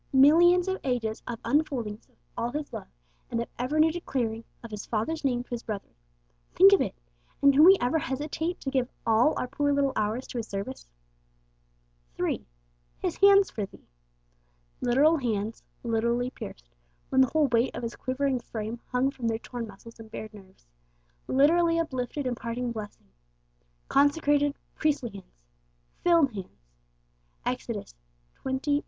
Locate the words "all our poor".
9.05-9.71